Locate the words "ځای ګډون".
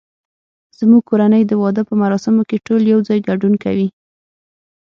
3.07-3.53